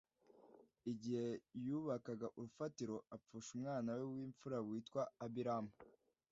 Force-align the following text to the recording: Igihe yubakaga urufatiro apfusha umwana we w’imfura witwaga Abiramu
Igihe 0.91 1.25
yubakaga 1.65 2.27
urufatiro 2.37 2.95
apfusha 3.15 3.49
umwana 3.57 3.89
we 3.97 4.03
w’imfura 4.13 4.57
witwaga 4.67 5.11
Abiramu 5.25 5.71